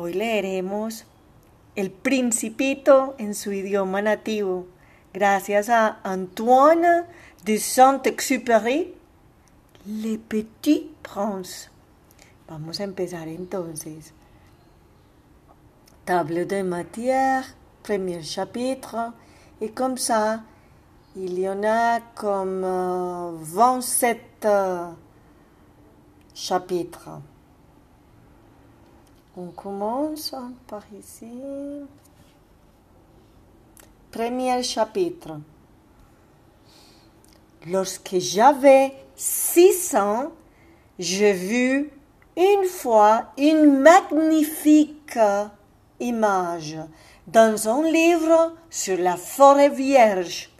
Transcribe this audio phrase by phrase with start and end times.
[0.00, 1.06] Hoy leeremos
[1.74, 4.68] El Principito en su idioma nativo,
[5.12, 7.02] gracias a Antoine
[7.44, 8.94] de Saint-Exupéry,
[9.86, 11.68] Le Petit Prince.
[12.46, 14.12] Vamos a empezar entonces.
[16.04, 19.14] Table de matière, premier chapitre,
[19.60, 20.44] et comme ça,
[21.16, 24.90] il y en a comme euh, 27 euh,
[26.34, 27.20] chapitres.
[29.40, 30.34] On commence
[30.66, 31.30] par ici.
[34.10, 35.38] Premier chapitre.
[37.68, 40.32] Lorsque j'avais six ans,
[40.98, 41.88] j'ai vu
[42.36, 45.20] une fois une magnifique
[46.00, 46.76] image
[47.28, 50.50] dans un livre sur la forêt vierge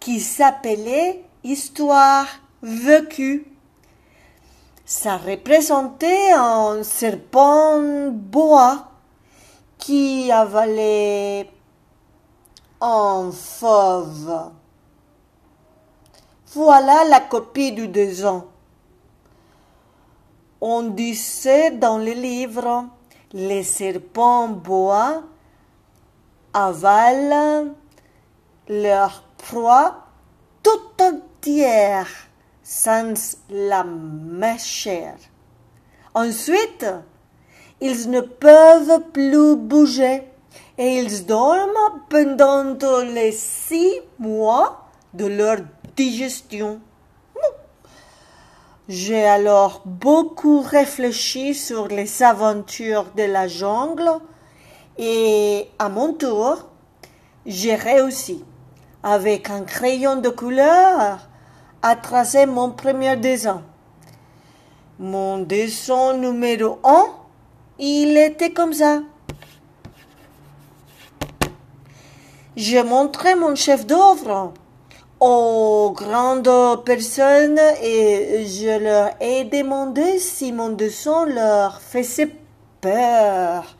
[0.00, 2.26] qui s'appelait Histoire
[2.62, 3.46] vécue.
[4.90, 8.88] Ça représentait un serpent bois
[9.76, 11.50] qui avalait
[12.80, 14.50] un fauve.
[16.54, 18.46] Voilà la copie du dessin.
[20.62, 22.86] On disait dans le livre,
[23.34, 25.22] les serpents bois
[26.54, 27.74] avalent
[28.70, 30.06] leur proie
[30.62, 32.27] tout entière
[32.68, 35.14] sans la mâcher.
[36.14, 36.84] Ensuite,
[37.80, 40.24] ils ne peuvent plus bouger
[40.76, 45.56] et ils dorment pendant les six mois de leur
[45.96, 46.78] digestion.
[48.86, 54.10] J'ai alors beaucoup réfléchi sur les aventures de la jungle
[54.98, 56.68] et à mon tour,
[57.46, 58.44] j'ai réussi,
[59.02, 61.27] avec un crayon de couleur,
[61.82, 63.62] à tracer mon premier dessin.
[64.98, 67.06] Mon dessin numéro un,
[67.78, 69.00] il était comme ça.
[72.56, 74.52] J'ai montré mon chef d'œuvre
[75.20, 82.34] aux grandes personnes et je leur ai demandé si mon dessin leur faisait
[82.80, 83.76] peur.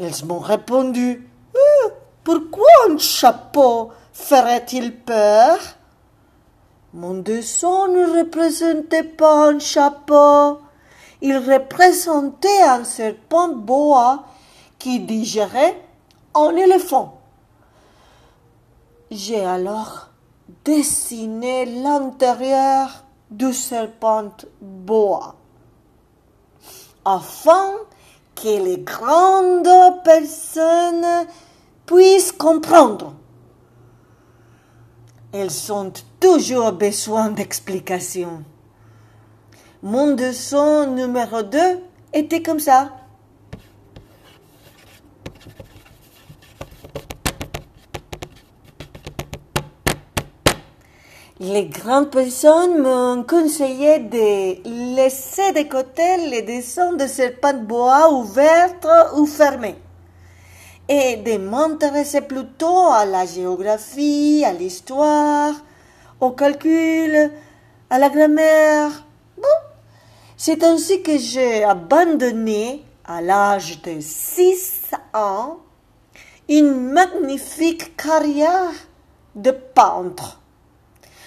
[0.00, 1.88] Ils m'ont répondu Euh,
[2.24, 5.58] Pourquoi un chapeau ferait-il peur?
[6.94, 10.60] Mon dessin ne représentait pas un chapeau.
[11.20, 14.24] Il représentait un serpent boa
[14.78, 15.82] qui digérait
[16.34, 17.20] un éléphant.
[19.10, 20.08] J'ai alors
[20.64, 25.34] dessiné l'intérieur du serpent boa
[27.04, 27.72] afin
[28.34, 31.26] que les grandes personnes
[31.86, 33.14] puissent comprendre.
[35.32, 38.42] Elles ont toujours besoin d'explications.
[39.82, 41.58] Mon dessin numéro 2
[42.12, 42.90] était comme ça.
[51.40, 58.12] Les grandes personnes m'ont conseillé de laisser de côté les dessins de serpents de bois
[58.12, 58.74] ouverts
[59.16, 59.76] ou fermés
[60.88, 65.54] et de m'intéresser plutôt à la géographie, à l'histoire,
[66.20, 67.30] au calcul,
[67.90, 69.04] à la grammaire.
[69.36, 69.42] Bon,
[70.36, 75.58] c'est ainsi que j'ai abandonné, à l'âge de 6 ans,
[76.48, 78.72] une magnifique carrière
[79.34, 80.40] de peintre.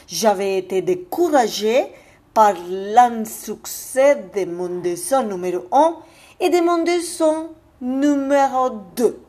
[0.08, 1.88] J'avais été découragée
[2.34, 5.96] par l'insuccès de mon dessin numéro 1
[6.40, 7.50] et de mon dessin
[7.82, 9.20] numéro 2.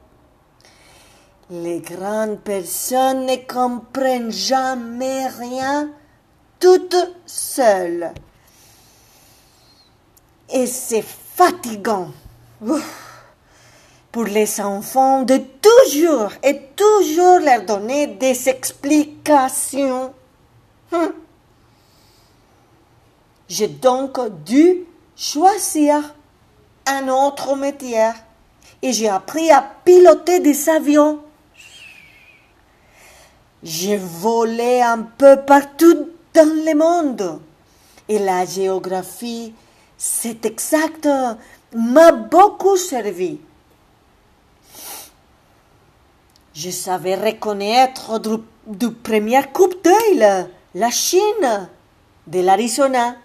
[1.55, 5.91] Les grandes personnes ne comprennent jamais rien
[6.59, 6.97] toutes
[7.27, 8.11] seules.
[10.49, 12.09] Et c'est fatigant
[14.11, 20.15] pour les enfants de toujours et toujours leur donner des explications.
[20.91, 21.13] Hum.
[23.47, 26.15] J'ai donc dû choisir
[26.87, 28.09] un autre métier
[28.81, 31.21] et j'ai appris à piloter des avions.
[33.63, 37.41] J'ai volé un peu partout dans le monde
[38.09, 39.55] et la géographie,
[39.97, 41.09] c'est exact,
[41.75, 43.39] m'a beaucoup servi.
[46.55, 48.21] Je savais reconnaître
[48.67, 51.69] du, premier coup d'œil la Chine
[52.27, 53.17] de l'Arizona.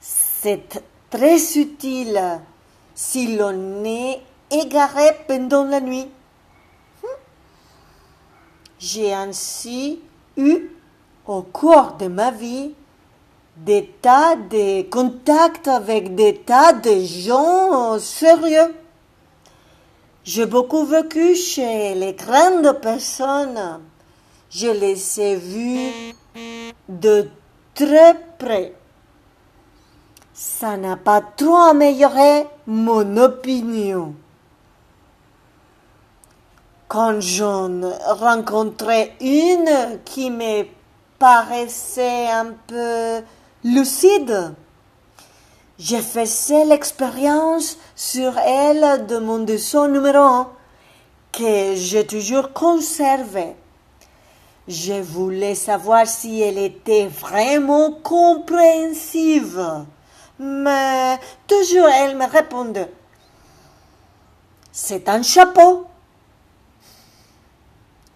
[0.00, 2.40] C'est très utile
[2.94, 4.20] si l'on est
[4.50, 6.08] égaré pendant la nuit.
[8.78, 10.00] J'ai ainsi
[10.36, 10.70] eu,
[11.26, 12.72] au cours de ma vie,
[13.56, 18.74] des tas de contacts avec des tas de gens sérieux.
[20.24, 23.80] J'ai beaucoup vécu chez les grandes personnes.
[24.50, 26.14] Je les ai vus
[26.88, 27.28] de
[27.74, 28.74] très près.
[30.34, 34.14] Ça n'a pas trop amélioré mon opinion.
[36.88, 40.64] Quand j'en rencontrais une qui me
[41.18, 43.22] paraissait un peu
[43.64, 44.54] lucide,
[45.80, 50.48] j'ai fait l'expérience sur elle de mon dessin numéro un
[51.32, 53.56] que j'ai toujours conservé.
[54.68, 59.84] Je voulais savoir si elle était vraiment compréhensive.
[60.38, 61.18] Mais
[61.48, 62.92] toujours elle me répondait.
[64.70, 65.86] C'est un chapeau.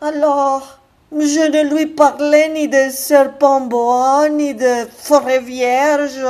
[0.02, 0.78] Alors,
[1.12, 6.24] je ne lui parlais ni de serpent bois, ni de forêt vierge,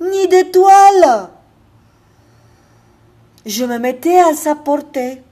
[0.00, 1.28] ni d'étoiles.
[3.46, 5.22] Je me mettais à sa portée.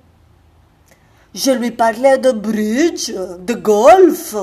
[1.35, 4.37] Je lui parlais de bridge, de golf,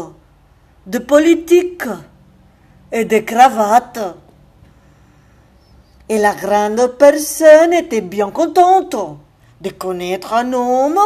[0.86, 1.86] de politique
[2.92, 4.18] et de cravate.
[6.10, 8.98] Et la grande personne était bien contente
[9.62, 11.00] de connaître un homme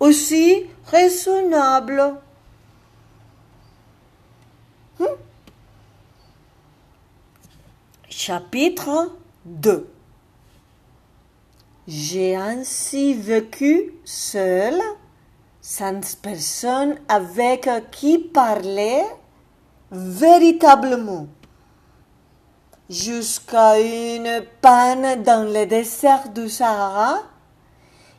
[0.00, 2.16] aussi raisonnable.
[4.98, 5.04] Hmm?
[8.08, 9.12] Chapitre
[9.44, 9.88] 2
[11.86, 14.80] J'ai ainsi vécu seul,
[15.60, 19.02] sans personne avec qui parler
[19.90, 21.26] véritablement
[22.88, 27.22] jusqu'à une panne dans le désert du Sahara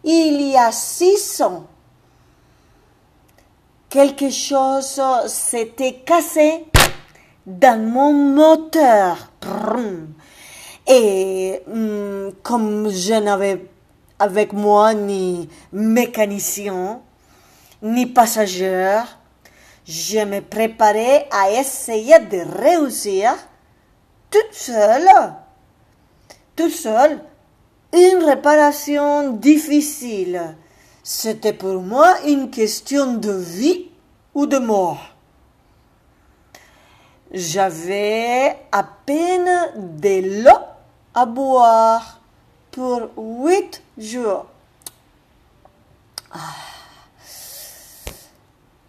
[0.03, 1.65] il y a six ans.
[3.91, 6.63] Quelque chose s'était cassé
[7.45, 9.17] dans mon moteur.
[10.87, 13.65] Et hmm, comme je n'avais
[14.17, 17.01] avec moi ni mécanicien,
[17.81, 19.01] ni passager,
[19.85, 23.33] je me préparais à essayer de réussir
[24.29, 25.33] toute seule,
[26.55, 27.19] toute seule,
[27.91, 30.55] une réparation difficile.
[31.03, 33.89] C'était pour moi une question de vie
[34.35, 35.15] ou de mort.
[37.31, 40.59] J'avais à peine de l'eau
[41.15, 42.19] à boire
[42.71, 44.45] pour huit jours.
[46.31, 46.37] Ah.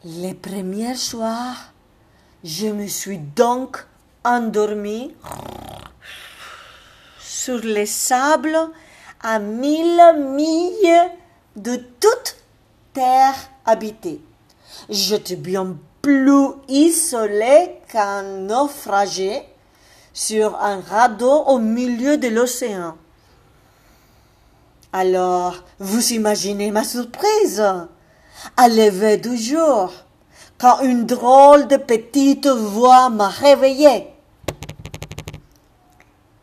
[0.04, 1.72] Les premiers soirs,
[2.44, 3.86] je me suis donc
[4.24, 5.14] endormi
[7.20, 8.58] sur les sables
[9.22, 11.10] à mille milles
[11.56, 12.36] de toute
[12.92, 13.34] terre
[13.64, 14.20] habitée.
[14.88, 19.42] J'étais bien plus isolé qu'un naufragé
[20.12, 22.96] sur un radeau au milieu de l'océan.
[24.92, 27.64] Alors, vous imaginez ma surprise
[28.56, 29.92] à lever du jour,
[30.58, 34.08] quand une drôle de petite voix m'a réveillé.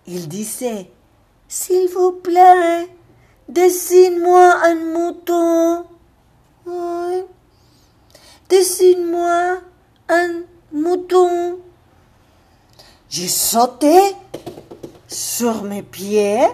[0.07, 0.89] Il disait,
[1.47, 2.87] S'il vous plaît,
[3.49, 5.85] dessine-moi un mouton.
[8.47, 9.57] Dessine-moi
[10.07, 10.41] un
[10.71, 11.59] mouton.
[13.09, 13.99] J'ai sauté
[15.07, 16.47] sur mes pieds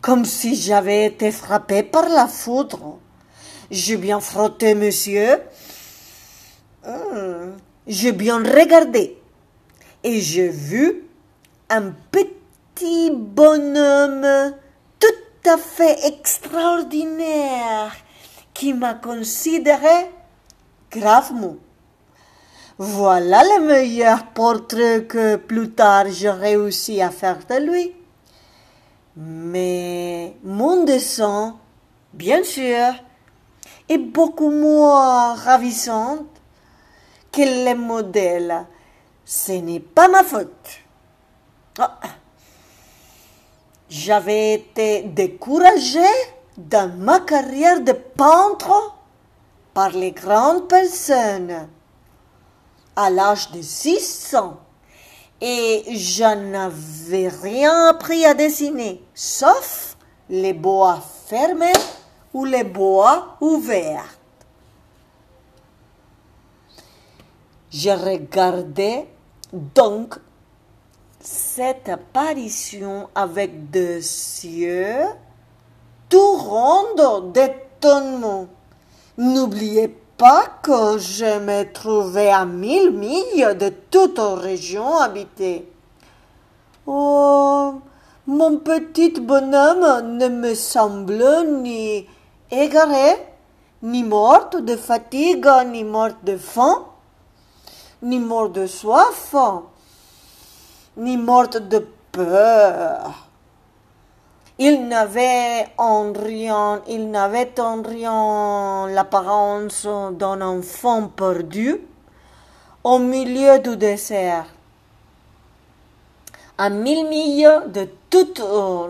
[0.00, 2.98] comme si j'avais été frappé par la foudre.
[3.70, 5.40] J'ai bien frotté, monsieur.
[6.84, 7.52] Hmm.
[7.86, 9.18] J'ai bien regardé.
[10.02, 11.04] Et j'ai vu
[11.68, 14.54] un petit bonhomme
[15.46, 17.92] à fait extraordinaire
[18.52, 20.10] qui m'a considéré
[20.90, 21.56] gravement.
[22.78, 27.94] Voilà le meilleur portrait que plus tard j'ai réussi à faire de lui.
[29.16, 31.58] Mais mon dessin,
[32.14, 32.94] bien sûr,
[33.88, 36.26] est beaucoup moins ravissante
[37.32, 38.66] que le modèle.
[39.24, 40.80] Ce n'est pas ma faute.
[41.78, 41.98] Ah.
[43.90, 46.06] J'avais été découragé
[46.56, 48.94] dans ma carrière de peintre
[49.74, 51.68] par les grandes personnes
[52.94, 54.58] à l'âge de six ans
[55.40, 59.96] et je n'avais rien appris à dessiner, sauf
[60.28, 61.72] les bois fermés
[62.32, 64.16] ou les bois ouverts.
[67.72, 69.08] Je regardais
[69.52, 70.16] donc
[71.20, 74.00] cette apparition avec des
[74.44, 75.04] yeux
[76.08, 78.46] tout ronds d'étonnement.
[79.18, 85.70] N'oubliez pas que je me trouvais à mille milles de toute région habitée.
[86.86, 87.74] Oh,
[88.26, 91.22] mon petit bonhomme ne me semble
[91.62, 92.06] ni
[92.50, 93.16] égaré,
[93.82, 96.84] ni morte de fatigue, ni morte de faim,
[98.02, 99.34] ni morte de soif,
[100.96, 103.28] ni morte de peur.
[104.58, 111.80] Il n'avait en rien, il n'avait en rien l'apparence d'un enfant perdu
[112.84, 114.46] au milieu du désert.
[116.58, 118.42] À mille milles de toute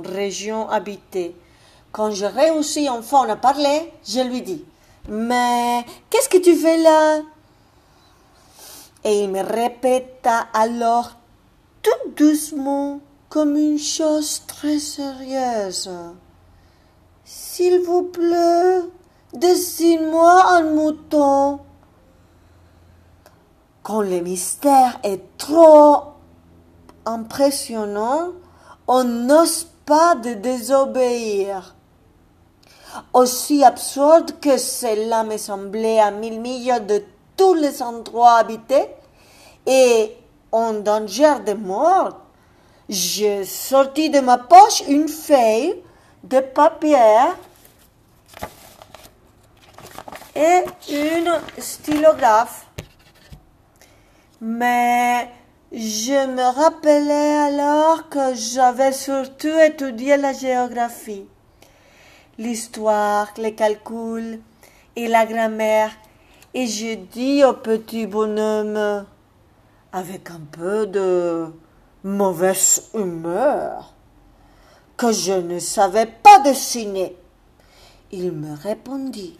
[0.06, 1.36] région habitée.
[1.92, 4.64] Quand je réussis enfin à parler, je lui dis
[5.08, 7.20] Mais qu'est-ce que tu fais là?
[9.04, 11.12] Et il me répéta alors
[11.82, 15.90] tout doucement comme une chose très sérieuse.
[17.24, 18.80] S'il vous plaît,
[19.32, 21.60] dessine-moi un mouton.
[23.82, 26.02] Quand le mystère est trop
[27.06, 28.32] impressionnant,
[28.86, 31.76] on n'ose pas de désobéir.
[33.12, 37.02] Aussi absurde que cela me semblait à mille milles de
[37.36, 38.88] tous les endroits habités
[39.66, 40.16] et
[40.52, 42.20] en danger de mort,
[42.88, 45.82] j'ai sorti de ma poche une feuille
[46.24, 46.96] de papier
[50.34, 52.66] et une stylographe.
[54.40, 55.28] Mais
[55.72, 61.26] je me rappelais alors que j'avais surtout étudié la géographie,
[62.38, 64.40] l'histoire, les calculs
[64.96, 65.92] et la grammaire,
[66.54, 69.04] et j'ai dit au petit bonhomme,
[69.92, 71.46] avec un peu de
[72.04, 73.92] mauvaise humeur,
[74.96, 77.16] que je ne savais pas dessiner.
[78.12, 79.38] Il me répondit,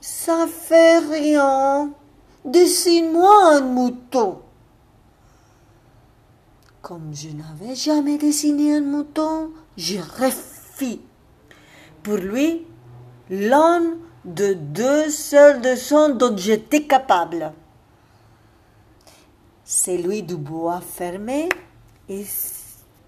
[0.00, 1.90] ça fait rien,
[2.44, 4.40] dessine-moi un mouton.
[6.82, 11.00] Comme je n'avais jamais dessiné un mouton, je refis.
[12.02, 12.66] Pour lui,
[13.28, 13.82] l'un
[14.24, 17.52] de deux seuls dessins dont j'étais capable
[19.68, 21.50] celui du bois fermé,
[22.08, 22.24] et,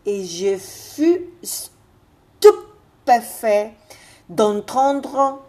[0.05, 1.23] et je fus
[2.43, 3.73] stupéfait
[4.29, 5.41] d'entendre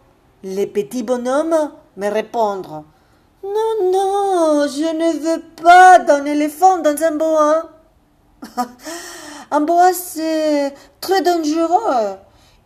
[0.42, 2.86] les petits bonhommes me répondre
[3.44, 7.72] Non, non, je ne veux pas d'un éléphant dans un bois.
[9.52, 12.16] un bois, c'est très dangereux.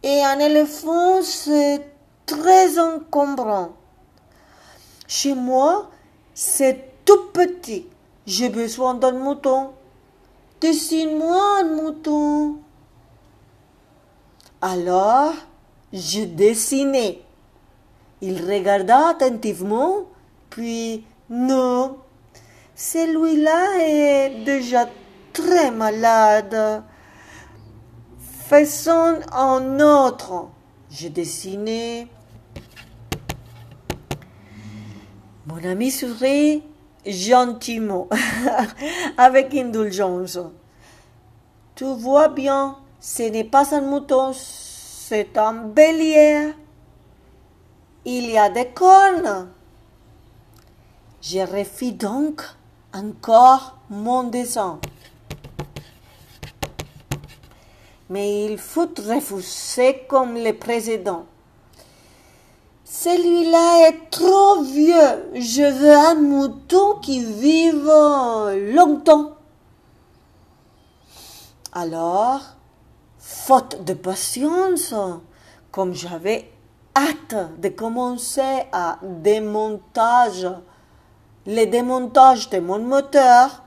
[0.04, 1.82] Et un éléphant, c'est
[2.28, 3.70] très encombrant.
[5.08, 5.90] Chez moi,
[6.36, 7.88] c'est tout petit.
[8.25, 9.72] J'ai besoin d'un mouton.
[10.60, 12.58] Dessine-moi un mouton.
[14.62, 15.34] Alors,
[15.94, 17.22] je dessinai.
[18.22, 20.05] Il regarda attentivement,
[20.50, 21.98] puis non,
[22.74, 24.89] celui-là est déjà
[25.32, 26.84] très malade.
[28.48, 30.50] Faisons un autre.
[30.89, 32.08] Je dessinais.
[35.46, 36.63] Mon ami sourit
[37.06, 38.08] gentiment,
[39.18, 40.40] avec indulgence.
[41.76, 46.54] Tu vois bien, ce n'est pas un mouton, c'est un bélier.
[48.06, 49.50] Il y a des cornes.
[51.22, 52.42] Je refis donc
[52.94, 54.80] encore mon dessin.
[58.10, 61.26] Mais il fut refusé comme le précédent.
[62.88, 65.32] Celui-là est trop vieux.
[65.34, 67.92] Je veux un mouton qui vive
[68.75, 69.32] longtemps.
[71.74, 72.42] Alors,
[73.18, 74.94] faute de patience,
[75.72, 76.51] comme j'avais
[76.96, 80.48] hâte de commencer à démontage,
[81.48, 83.63] le démontage de mon moteur,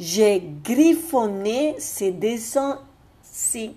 [0.00, 3.76] j'ai griffonné ces dessins-ci.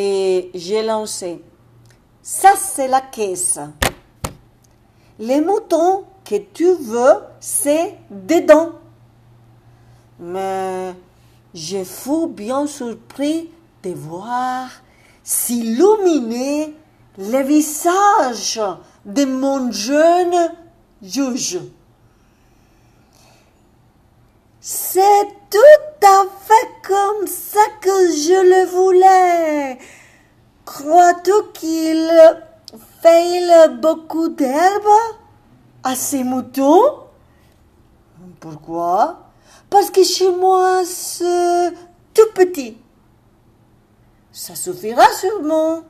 [0.00, 1.42] Et j'ai lancé.
[2.22, 3.58] Ça, c'est la caisse.
[5.18, 8.74] Les moutons que tu veux, c'est dedans.
[10.20, 10.94] Mais
[11.52, 13.50] je fus bien surpris
[13.82, 14.68] de voir
[15.24, 16.76] s'illuminer
[17.18, 18.60] le visage
[19.04, 20.52] de mon jeune
[21.02, 21.58] juge.
[24.70, 25.00] C'est
[25.48, 29.78] tout à fait comme ça que je le voulais.
[30.66, 32.36] Crois-tu qu'il
[33.00, 34.90] fait beaucoup d'herbe
[35.82, 36.82] à ces moutons?
[38.40, 39.30] Pourquoi?
[39.70, 41.72] Parce que chez moi, c'est
[42.12, 42.76] tout petit.
[44.32, 45.80] Ça suffira sûrement.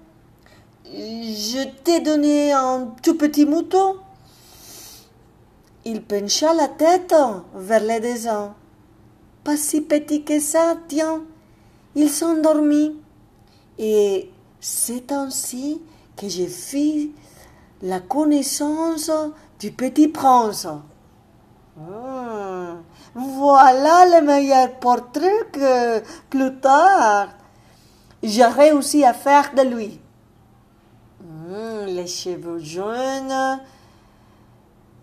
[0.84, 3.96] Je t'ai donné un tout petit mouton.
[5.84, 7.12] Il pencha la tête
[7.56, 8.28] vers les deux
[9.48, 11.22] Pas si petit que ça, tiens.
[11.94, 13.00] Il s'endormit.
[13.78, 15.80] Et c'est ainsi
[16.18, 17.08] que j'ai fait
[17.80, 19.10] la connaissance
[19.58, 20.66] du petit prince.
[21.78, 22.82] Hmm.
[23.14, 27.28] voilà le meilleur portrait que plus tard
[28.22, 29.98] j'ai réussi à faire de lui.
[31.22, 33.60] Hmm, les cheveux jaunes,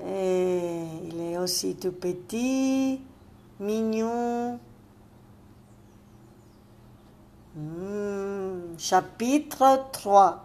[0.05, 3.01] et il est aussi tout petit,
[3.59, 4.59] mignon.
[7.55, 10.43] Hmm, chapitre 3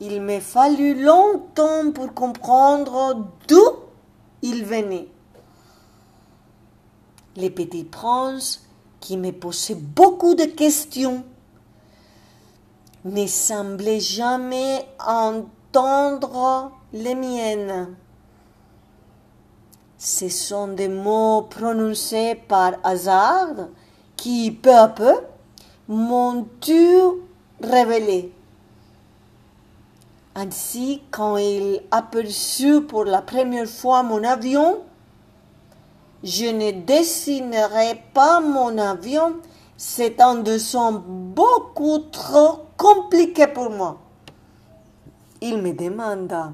[0.00, 3.64] Il m'a fallu longtemps pour comprendre d'où
[4.42, 5.08] il venait.
[7.36, 8.66] Les petits princes
[9.00, 11.24] qui me posaient beaucoup de questions
[13.04, 17.96] ne semblaient jamais entendre les miennes.
[19.98, 23.68] Ce sont des mots prononcés par hasard
[24.16, 25.14] qui, peu à peu,
[25.88, 27.20] m'ont tout
[27.62, 28.32] révélé.
[30.34, 34.82] Ainsi, quand il aperçut pour la première fois mon avion,
[36.22, 39.36] je ne dessinerai pas mon avion,
[39.78, 43.98] c'est un dessin beaucoup trop compliqué pour moi.
[45.40, 46.52] Il me demanda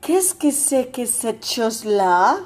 [0.00, 2.36] Qu'est-ce que c'est que cette chose-là?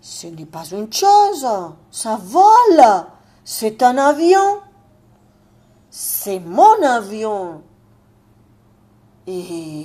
[0.00, 1.46] Ce n'est pas une chose,
[1.90, 3.04] ça vole,
[3.44, 4.60] c'est un avion.
[5.90, 7.62] C'est mon avion.
[9.26, 9.84] Et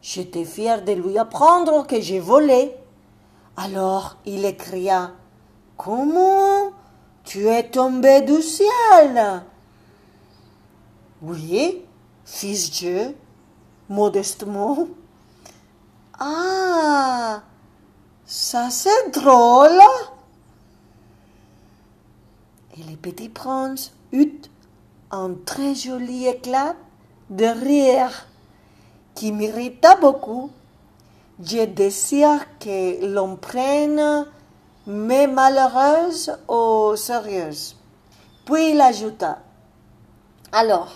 [0.00, 2.74] j'étais fier de lui apprendre que j'ai volé.
[3.56, 5.12] Alors il écria
[5.76, 6.72] Comment
[7.24, 9.42] tu es tombé du ciel?
[11.22, 11.84] Oui,
[12.24, 13.16] fils Dieu,
[13.88, 14.88] modestement.
[16.22, 17.40] Ah,
[18.26, 19.80] ça c'est drôle.
[22.76, 24.42] Et le petit prince eut
[25.10, 26.76] un très joli éclat
[27.30, 28.26] de rire
[29.14, 30.50] qui m'irrita beaucoup.
[31.42, 34.26] Je désire que l'on prenne
[34.86, 37.54] mes malheureuses au sérieux.
[38.44, 39.38] Puis il ajouta
[40.52, 40.92] Alors,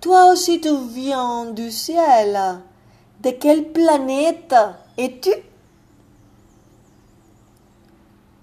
[0.00, 2.60] toi aussi tu viens du ciel.
[3.24, 4.54] De quelle planète
[4.98, 5.32] es-tu?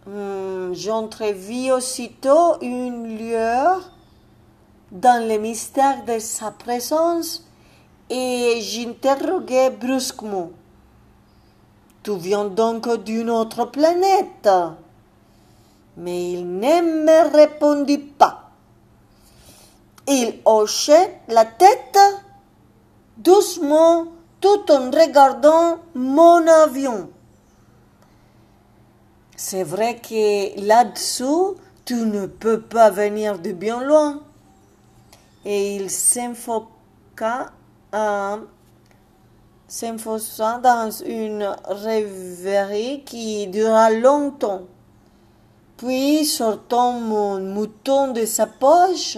[0.08, 3.92] Hmm, J'entrevis aussitôt une lueur
[4.92, 7.48] dans le mystère de sa présence
[8.10, 10.50] et j'interroguai brusquement.
[12.02, 14.50] Tu viens donc d'une autre planète?
[15.96, 18.50] Mais il ne me répondit pas.
[20.08, 22.00] Il hochait la tête
[23.18, 24.08] doucement
[24.42, 27.10] tout en regardant mon avion.
[29.38, 34.22] C'est vrai que là-dessous, tu ne peux pas venir de bien loin.
[35.46, 37.52] Et il s'enfoca
[37.98, 38.42] dans
[41.06, 44.64] une rêverie qui dura longtemps.
[45.78, 49.18] Puis, sortant mon mouton de sa poche,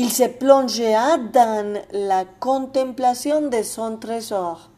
[0.00, 4.70] il se plongea dans la contemplation de son trésor.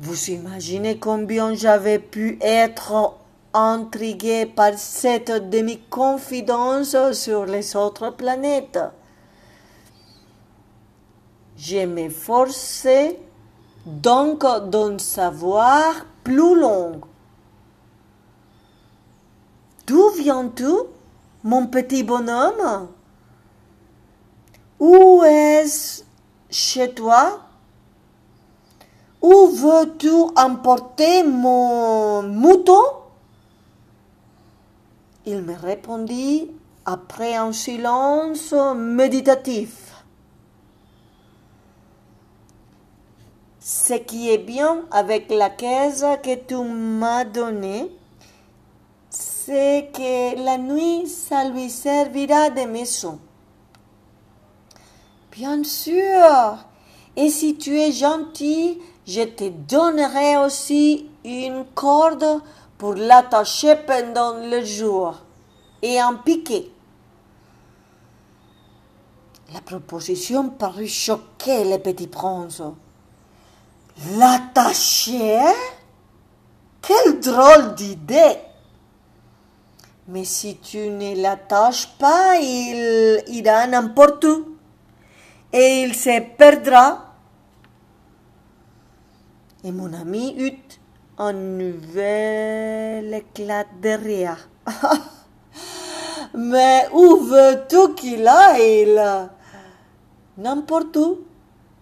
[0.00, 3.14] Vous imaginez combien j'avais pu être
[3.54, 8.80] intrigué par cette demi-confidence sur les autres planètes.
[11.56, 13.20] Je m'efforçais
[13.86, 17.00] donc d'en savoir plus long
[19.88, 20.70] D'où viens-tu,
[21.44, 22.88] mon petit bonhomme?
[24.78, 26.04] Où est-ce
[26.50, 27.40] chez toi?
[29.22, 32.82] Où veux-tu emporter mon mouton?
[35.24, 36.50] Il me répondit
[36.84, 40.04] après un silence méditatif.
[43.58, 47.90] Ce qui est bien avec la caisse que tu m'as donnée,
[49.48, 53.18] c'est que la nuit, ça lui servira de maison.
[55.32, 56.58] Bien sûr.
[57.16, 62.42] Et si tu es gentil, je te donnerai aussi une corde
[62.76, 65.14] pour l'attacher pendant le jour
[65.80, 66.70] et un piquet.
[69.54, 72.60] La proposition parut choquer le petit prince.
[74.18, 75.40] L'attacher?
[76.82, 78.36] Quelle drôle d'idée
[80.10, 84.56] Mais si tu ne l'attaches pas, il ira n'importe où
[85.52, 87.14] et il se perdra.
[89.64, 90.78] Et mon ami eut
[91.18, 94.48] un nouvel éclat de rire.
[96.34, 99.28] Mais où veux-tu qu'il aille?
[100.38, 101.18] N'importe où,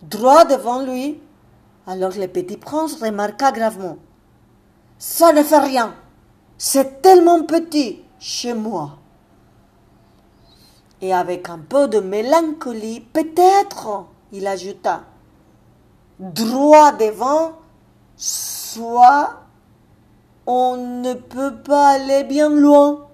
[0.02, 1.20] droit devant lui.
[1.86, 3.98] Alors le petit prince remarqua gravement.
[4.98, 5.94] Ça ne fait rien.
[6.58, 8.98] C'est tellement petit chez moi.
[11.00, 15.04] Et avec un peu de mélancolie, peut-être, il ajouta,
[16.18, 17.52] droit devant,
[18.16, 19.42] soit
[20.46, 23.06] on ne peut pas aller bien loin.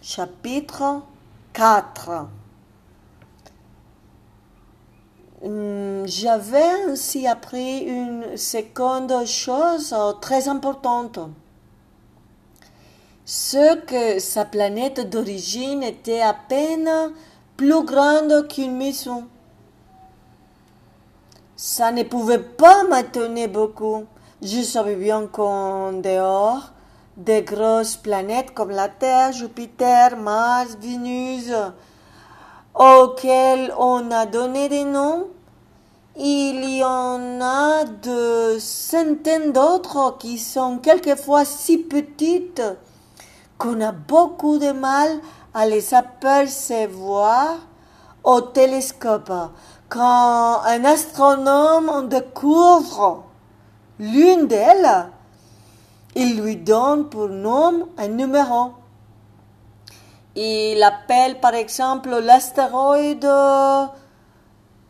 [0.00, 1.02] Chapitre
[1.52, 2.28] 4 hum,
[5.44, 11.18] J'avais ainsi appris une seconde chose très importante.
[13.24, 17.12] Ce que sa planète d'origine était à peine
[17.56, 19.26] plus grande qu'une maison.
[21.56, 24.04] Ça ne pouvait pas m'étonner beaucoup.
[24.42, 26.72] Je savais bien qu'en dehors
[27.16, 31.52] des grosses planètes comme la Terre, Jupiter, Mars, Vénus,
[32.74, 35.28] auxquelles on a donné des noms,
[36.16, 42.62] il y en a de centaines d'autres qui sont quelquefois si petites
[43.58, 45.20] qu'on a beaucoup de mal
[45.54, 47.56] à les apercevoir
[48.24, 49.32] au télescope.
[49.88, 53.24] Quand un astronome découvre
[53.98, 55.06] l'une d'elles,
[56.14, 58.72] il lui donne pour nom un numéro.
[60.34, 63.28] Il appelle par exemple l'astéroïde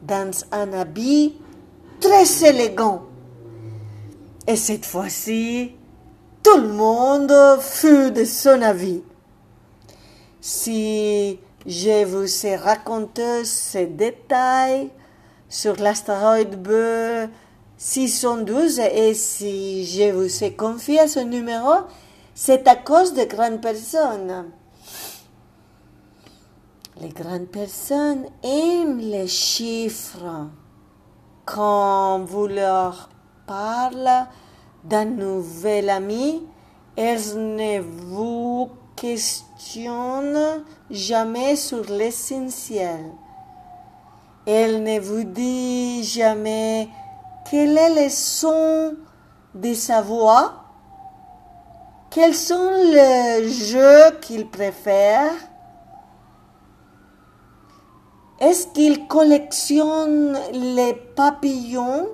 [0.00, 1.34] dans un habit
[2.00, 3.02] très élégant.
[4.46, 5.72] Et cette fois-ci,
[6.42, 9.02] tout le monde fut de son avis.
[10.40, 14.90] Si je vous ai raconté ces détails,
[15.52, 16.70] sur l'astéroïde B
[17.76, 21.74] 612 et si je vous ai confié ce numéro,
[22.34, 24.46] c'est à cause de grandes personnes.
[27.02, 30.48] Les grandes personnes aiment les chiffres.
[31.44, 33.10] Quand vous leur
[33.46, 34.22] parlez
[34.84, 36.42] d'un nouvel ami,
[36.96, 43.12] elles ne vous questionnent jamais sur l'essentiel.
[44.46, 46.88] Elle ne vous dit jamais
[47.48, 48.96] quel est le son
[49.54, 50.64] de sa voix,
[52.10, 55.30] quels sont les jeux qu'il préfère,
[58.40, 62.08] est-ce qu'il collectionne les papillons?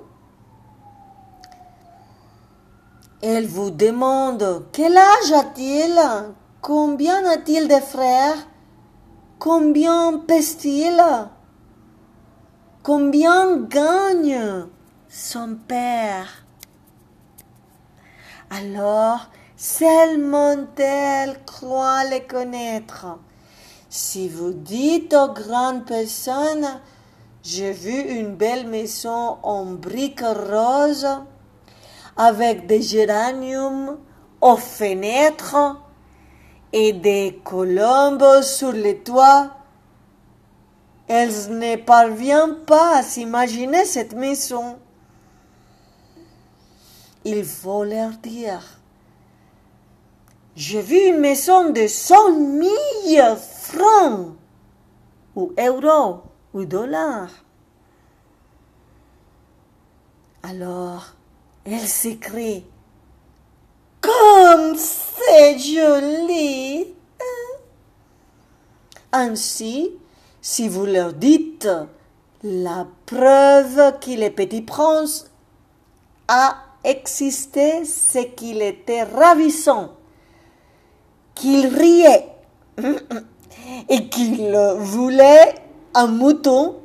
[3.23, 5.99] Elle vous demande quel âge a-t-il?
[6.61, 8.37] Combien a-t-il de frères?
[9.39, 11.01] Combien pèse-t-il?
[12.81, 14.67] Combien gagne
[15.09, 16.45] son père?
[18.49, 23.19] Alors, seulement elle croit les connaître.
[23.89, 26.79] Si vous dites aux grandes personnes,
[27.43, 31.19] j'ai vu une belle maison en briques roses,
[32.15, 33.97] avec des géraniums
[34.39, 35.75] aux fenêtres
[36.71, 39.51] et des colombes sur les toits,
[41.09, 44.77] elles ne parviennent pas à s'imaginer cette maison.
[47.25, 48.61] Il faut leur dire.
[50.55, 54.35] J'ai vu une maison de cent mille francs,
[55.35, 56.21] ou euros,
[56.53, 57.31] ou dollars.
[60.43, 61.15] Alors,
[61.65, 62.65] elle s'écrie,
[63.99, 66.93] comme c'est joli.
[69.11, 69.91] Ainsi,
[70.41, 71.67] si vous leur dites
[72.43, 75.29] la preuve que le petit prince
[76.27, 79.91] a existé, c'est qu'il était ravissant,
[81.35, 82.27] qu'il riait
[83.89, 85.55] et qu'il voulait
[85.93, 86.77] un mouton.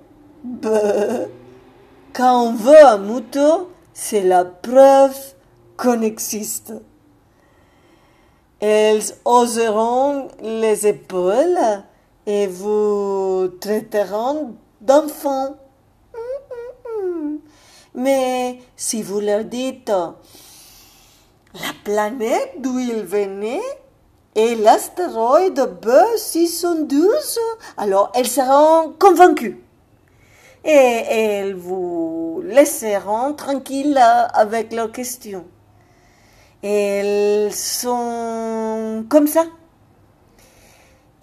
[2.12, 5.16] Quand on veut un mouton, c'est la preuve
[5.76, 6.72] qu'on existe.
[8.60, 11.58] Elles oseront les épaules
[12.26, 15.56] et vous traiteront d'enfants.
[17.94, 23.60] Mais si vous leur dites la planète d'où ils venaient
[24.34, 27.38] et l'astéroïde B612,
[27.76, 29.60] alors elles seront convaincues.
[30.64, 34.00] Et elles vous laisseront tranquille
[34.32, 35.44] avec leurs questions.
[36.62, 39.44] Elles sont comme ça.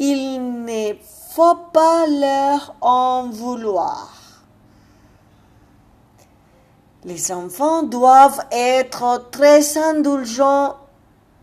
[0.03, 0.95] Il ne
[1.29, 4.41] faut pas leur en vouloir.
[7.03, 10.75] Les enfants doivent être très indulgents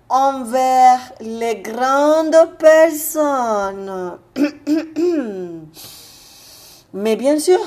[0.09, 4.19] envers les grandes personnes.
[6.95, 7.61] Mais bien sûr,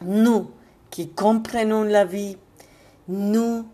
[0.00, 0.48] nous
[0.90, 2.38] qui comprenons la vie,
[3.08, 3.66] nous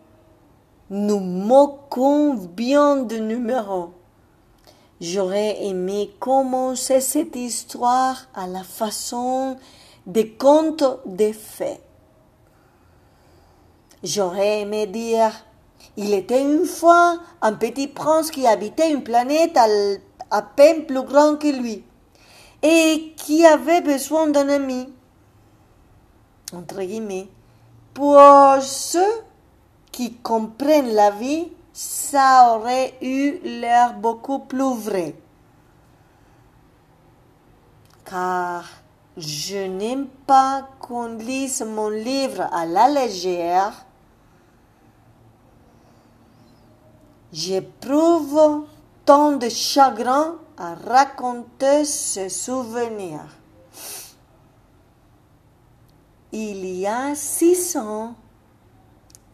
[0.91, 3.96] nous moquons bien de numéros.
[5.01, 9.59] J'aurais aimé commencer cette histoire à la façon
[10.07, 11.81] des contes des fées.
[14.03, 15.33] J'aurais aimé dire
[15.99, 19.59] il était une fois un petit prince qui habitait une planète
[20.31, 21.85] à, peine plus grande que lui
[22.63, 24.89] et qui avait besoin d'un ami.
[26.55, 27.29] Entre guillemets.
[27.93, 28.19] Pour
[28.61, 29.23] ceux
[29.91, 35.15] qui comprennent la vie, ça aurait eu l'air beaucoup plus vrai.
[38.07, 38.65] Car
[39.19, 43.85] je n'aime pas qu'on lise mon livre à la légère
[47.31, 48.65] J'éprouve
[49.05, 53.21] tant de chagrin à raconter ce souvenir.
[56.33, 58.15] Il y a six ans,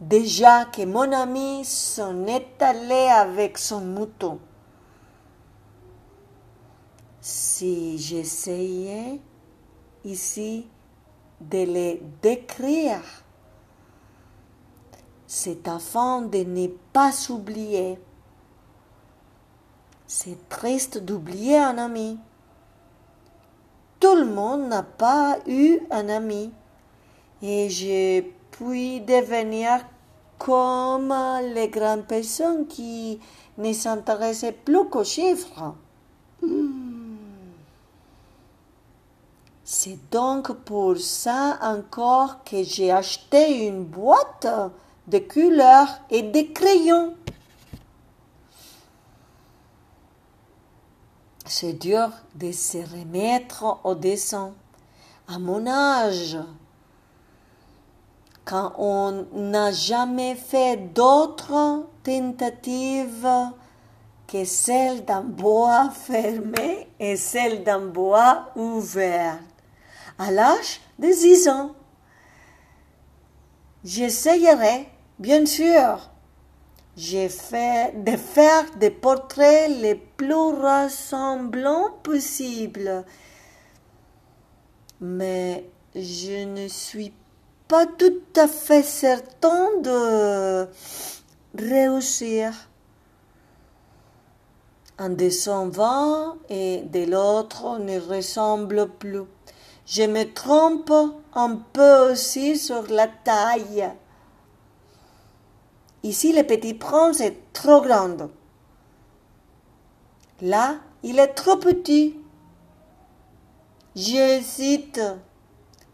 [0.07, 4.39] déjà que mon ami s'en est allé avec son mouton.
[7.21, 9.21] Si j'essayais
[10.03, 10.67] ici
[11.39, 13.01] de les décrire,
[15.25, 17.97] c'est afin de ne pas s'oublier.
[20.05, 22.19] C'est triste d'oublier un ami.
[23.99, 26.51] Tout le monde n'a pas eu un ami.
[27.41, 29.85] Et je puis devenir
[30.43, 31.15] comme
[31.53, 33.17] les grandes personnes qui
[33.57, 35.73] ne s'intéressaient plus qu'aux chiffres.
[36.41, 37.15] Hmm.
[39.63, 44.47] C'est donc pour ça encore que j'ai acheté une boîte
[45.07, 47.15] de couleurs et des crayons.
[51.45, 54.51] C'est dur de se remettre au dessin.
[55.29, 56.37] À mon âge,
[58.77, 63.27] on n'a jamais fait d'autres tentatives
[64.27, 69.39] que celle d'un bois fermé et celle d'un bois ouvert,
[70.17, 71.71] à l'âge de 10 ans.
[73.83, 74.87] J'essayerai
[75.19, 76.09] Bien sûr,
[76.97, 83.05] j'ai fait de faire des portraits les plus ressemblants possibles.
[84.99, 87.13] Mais je ne suis
[87.73, 90.67] pas tout à fait certain de
[91.57, 92.53] réussir.
[94.99, 99.23] Un dessin va et de l'autre ne ressemble plus.
[99.87, 100.93] Je me trompe
[101.33, 103.89] un peu aussi sur la taille.
[106.03, 108.29] Ici, le petit prince est trop grand.
[110.43, 112.19] Là, il est trop petit.
[113.95, 115.01] J'hésite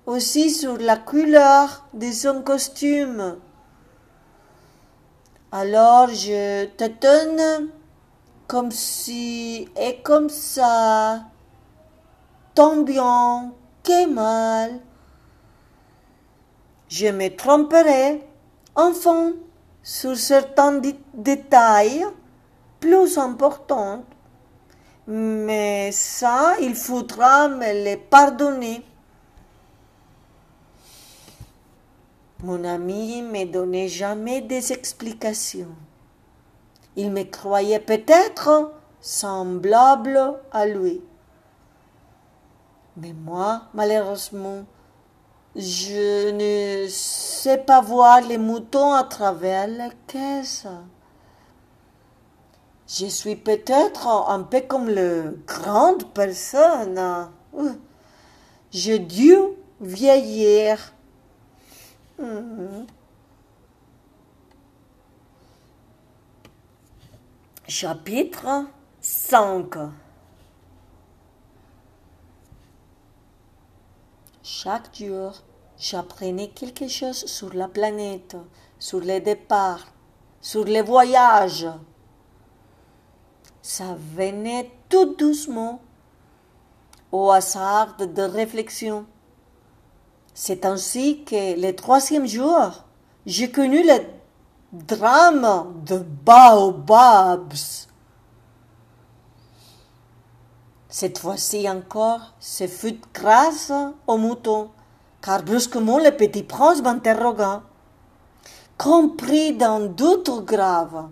[0.09, 3.37] aussi sur la couleur de son costume.
[5.51, 7.69] Alors je tâtonne
[8.47, 11.25] comme si et comme ça,
[12.55, 14.79] tant bien que mal.
[16.87, 18.27] Je me tromperai,
[18.73, 19.33] enfin,
[19.83, 20.81] sur certains
[21.13, 22.03] détails
[22.79, 24.03] plus importants.
[25.05, 28.83] Mais ça, il faudra me les pardonner.
[32.41, 35.75] Mon ami ne me donnait jamais des explications.
[36.95, 38.71] Il me croyait peut-être
[39.01, 41.01] semblable à lui.
[42.95, 44.63] Mais moi, malheureusement,
[45.55, 50.65] je ne sais pas voir les moutons à travers la caisse.
[52.87, 57.29] Je suis peut-être un peu comme le grande personne.
[58.71, 59.35] Je dû
[59.81, 60.93] vieillir.
[62.19, 62.85] Hmm.
[67.65, 68.65] Chapitre
[68.99, 69.73] 5
[74.43, 75.31] Chaque jour,
[75.77, 78.35] j'apprenais quelque chose sur la planète,
[78.79, 79.87] sur les départs,
[80.41, 81.67] sur les voyages.
[83.61, 85.79] Ça venait tout doucement,
[87.13, 89.05] au hasard de réflexion.
[90.41, 92.71] C'est ainsi que le troisième jour,
[93.25, 93.97] j'ai connu le
[94.71, 97.87] drame de Baobabs.
[100.87, 103.73] Cette fois-ci encore, ce fut grâce
[104.07, 104.69] au mouton,
[105.21, 107.63] car brusquement le petit prince m'interrogua,
[108.77, 111.09] compris d'un doute grave.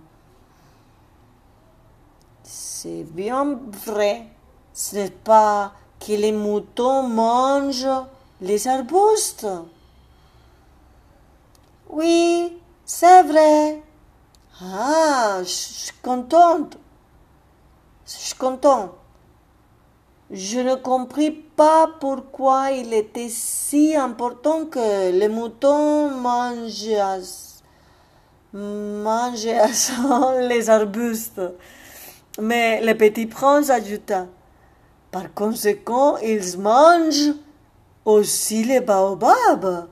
[2.43, 4.25] C'est bien vrai,
[4.73, 7.89] ce n'est pas que les moutons mangent
[8.41, 9.47] les arbustes.
[11.89, 13.81] Oui, c'est vrai.
[14.61, 16.77] Ah, je suis contente.
[18.05, 18.91] Je suis contente.
[20.29, 26.89] Je ne compris pas pourquoi il était si important que les moutons mangent,
[30.49, 31.41] les arbustes.
[32.39, 34.27] Mais le petit prince ajouta,
[35.11, 37.33] par conséquent, ils mangent
[38.07, 39.89] aussi les baobabs.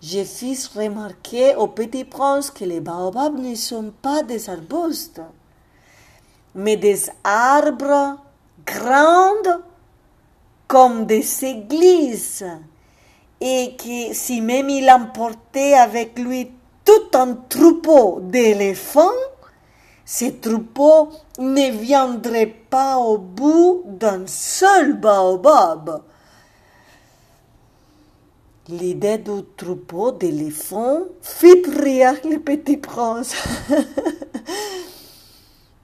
[0.00, 5.22] Je fis remarquer au petit prince que les baobabs ne sont pas des arbustes,
[6.54, 8.18] mais des arbres
[8.64, 9.62] grandes
[10.68, 12.46] comme des églises
[13.40, 16.52] et que si même il emportait avec lui
[16.84, 19.20] tout un troupeau d'éléphants,
[20.04, 26.02] ces troupeaux ne viendraient pas au bout d'un seul baobab.
[28.68, 33.34] L'idée du troupeau d'éléphants fit rire le petit prince.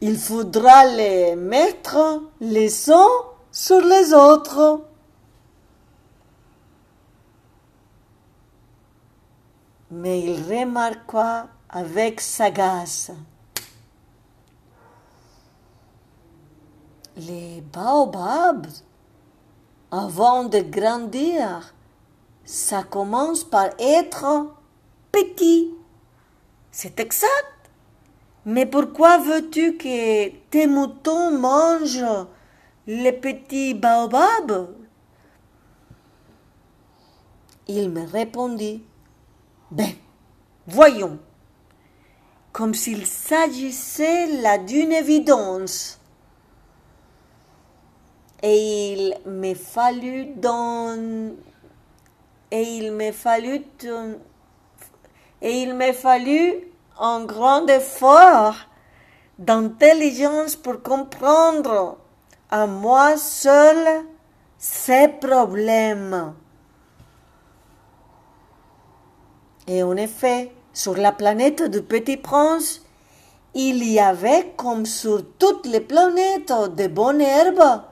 [0.03, 3.07] Il faudra les mettre les uns
[3.53, 4.83] sur les autres.
[9.91, 13.11] Mais il remarqua avec sagesse.
[17.29, 18.67] Les baobabs,
[19.91, 21.75] avant de grandir,
[22.47, 24.55] ça commence par être
[25.13, 25.75] petit.
[26.71, 27.71] C'est exact.
[28.47, 32.27] Mais pourquoi veux-tu que tes moutons mangent
[32.87, 34.75] les petits baobabs?
[37.69, 38.83] Il me répondit,
[39.71, 39.93] Ben,
[40.67, 41.19] voyons,
[42.53, 46.00] comme s'il s'agissait là d'une évidence.
[48.43, 51.33] Et il me fallut dans
[52.51, 53.63] et il me fallut
[55.43, 55.75] et il
[56.99, 58.55] un grand effort
[59.39, 61.99] d'intelligence pour comprendre
[62.51, 64.05] à moi seul
[64.59, 66.35] ces problèmes.
[69.67, 72.83] Et en effet, sur la planète du Petit Prince,
[73.55, 77.83] il y avait, comme sur toutes les planètes, de bonnes herbes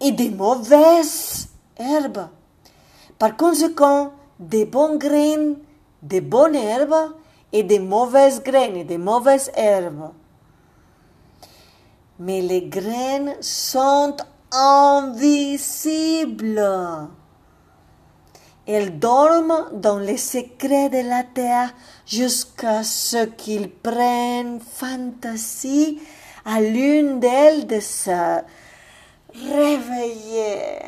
[0.00, 2.28] et de mauvaises herbes.
[3.18, 5.56] Par conséquent, des bonnes graines,
[6.02, 7.14] de bonnes herbes
[7.52, 10.10] et de mauvaises graines et de mauvaises herbes.
[12.18, 14.16] Mais les graines sont
[14.52, 15.88] invisibles.
[18.66, 21.74] Elles dorment dans les secrets de la terre
[22.06, 26.00] jusqu'à ce qu'ils prennent fantaisie
[26.46, 28.40] à l'une d'elles de se
[29.34, 30.82] réveiller.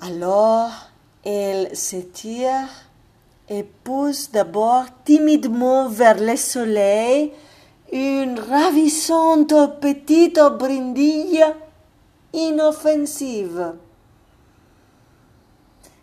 [0.00, 0.70] Alors,
[1.24, 2.68] elle s'étire
[3.48, 7.32] et pousse d'abord timidement vers le soleil
[7.92, 11.44] une ravissante petite brindille
[12.32, 13.74] inoffensive.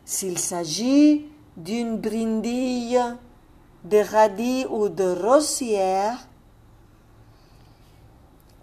[0.05, 1.25] S'il s'agit
[1.55, 3.01] d'une brindille
[3.83, 6.17] de radis ou de rosière,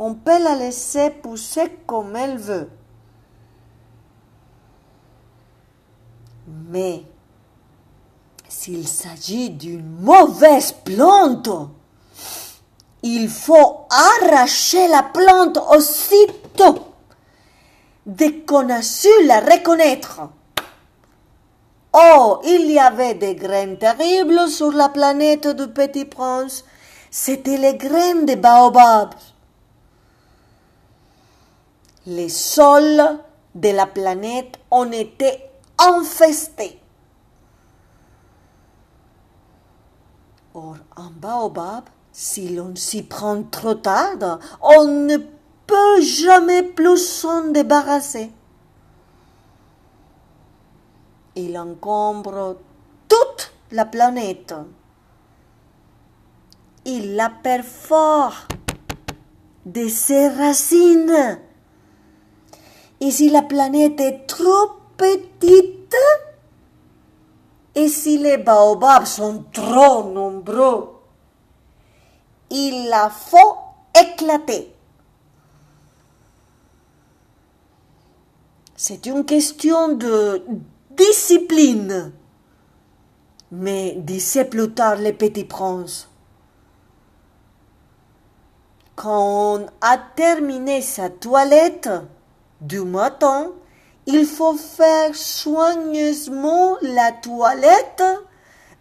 [0.03, 2.70] on peut la laisser pousser comme elle veut.
[6.70, 7.03] Mais
[8.48, 11.51] s'il s'agit d'une mauvaise plante,
[13.03, 16.78] il faut arracher la plante aussitôt
[18.07, 20.22] dès qu'on a su la reconnaître.
[21.92, 26.64] Oh, il y avait des graines terribles sur la planète du Petit Prince.
[27.11, 29.14] C'étaient les graines des baobabs.
[32.11, 33.20] Les sols
[33.54, 35.44] de la planète ont été
[35.78, 36.80] infestés.
[40.54, 45.18] Or, un baobab, si l'on s'y prend trop tard, on ne
[45.68, 48.32] peut jamais plus s'en débarrasser.
[51.36, 52.56] Il encombre
[53.08, 54.52] toute la planète.
[56.84, 58.48] Il la perfore
[59.64, 61.38] de ses racines.
[63.01, 65.96] Et si la planète est trop petite,
[67.74, 70.90] et si les baobabs sont trop nombreux,
[72.51, 73.57] il la faut
[73.98, 74.74] éclater.
[78.76, 80.42] C'est une question de
[80.90, 82.12] discipline.
[83.53, 86.09] Mais disait plus tard le petit prince.
[88.94, 91.88] Quand on a terminé sa toilette
[92.61, 93.52] du matin,
[94.06, 98.02] il faut faire soigneusement la toilette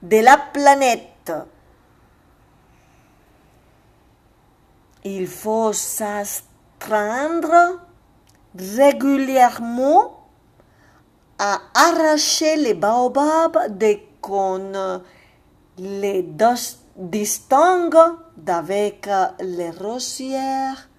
[0.01, 1.31] de la planète.
[5.03, 7.79] Il faut s'astreindre
[8.57, 10.25] régulièrement
[11.37, 15.01] à arracher les baobabs dès qu'on
[15.77, 16.27] les
[16.97, 17.97] distingue
[18.35, 19.09] d'avec
[19.39, 20.89] les rosières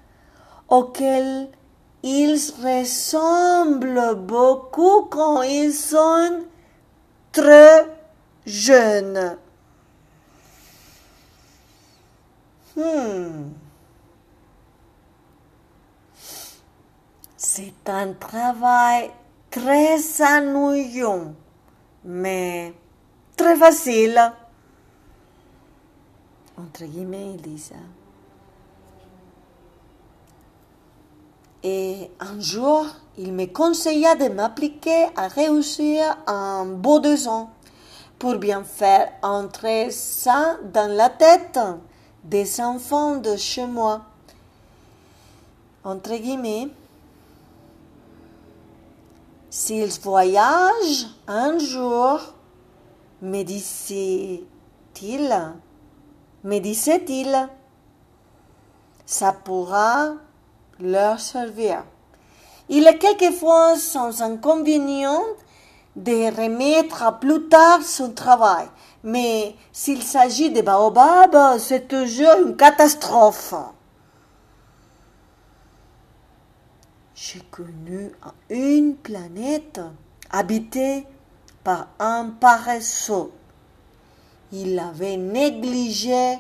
[0.68, 1.51] auxquelles
[2.03, 6.44] ils ressemblent beaucoup quand ils sont
[7.32, 7.86] très
[8.46, 9.36] jeunes.
[12.76, 13.51] Hmm.
[17.36, 19.11] C'est un travail
[19.51, 21.34] très ennuyant,
[22.05, 22.72] mais
[23.36, 24.32] très facile.
[26.57, 27.70] Entre guillemets, il dit.
[31.63, 32.87] Et un jour,
[33.19, 37.29] il me conseilla de m'appliquer à réussir un beau deux
[38.19, 41.59] pour bien faire entrer ça dans la tête
[42.25, 44.03] des enfants de chez moi.
[45.85, 46.69] Entre guillemets,
[49.51, 52.21] s'ils voyagent un jour,
[53.21, 54.45] me disait-il,
[56.45, 57.49] me disait-il,
[59.05, 60.15] ça pourra
[60.81, 61.85] leur servir.
[62.68, 65.22] Il est quelquefois sans inconvénient
[65.97, 68.66] de remettre à plus tard son travail,
[69.03, 73.55] mais s'il s'agit de baobab, c'est toujours une catastrophe.
[77.14, 78.12] J'ai connu
[78.49, 79.81] une planète
[80.31, 81.07] habitée
[81.62, 83.31] par un paresseux.
[84.53, 86.39] Il avait négligé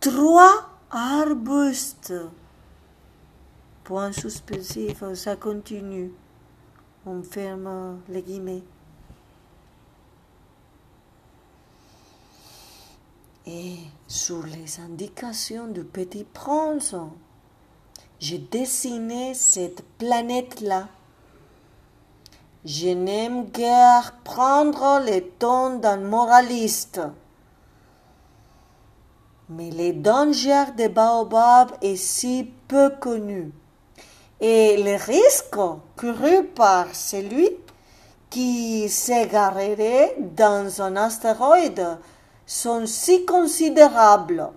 [0.00, 2.12] trois arbustes.
[3.84, 6.12] Point suspensif, ça continue.
[7.04, 8.62] On ferme les guillemets.
[13.44, 16.94] Et sur les indications du petit prince,
[18.20, 20.86] j'ai dessiné cette planète-là.
[22.64, 27.00] Je n'aime guère prendre le ton d'un moraliste.
[29.48, 33.50] Mais les dangers des baobabs est si peu connu.
[34.44, 35.54] Et les risques
[35.96, 37.48] courus par celui
[38.28, 41.96] qui s'égarerait dans un astéroïde
[42.44, 44.50] sont si considérables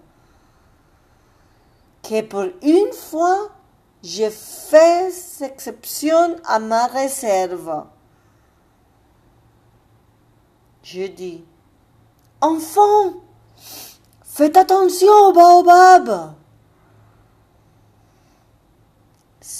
[2.02, 3.50] que pour une fois,
[4.04, 5.10] je fais
[5.42, 7.86] exception à ma réserve.
[10.84, 11.44] Je dis,
[12.42, 13.14] enfant,
[14.24, 16.34] faites attention au baobab.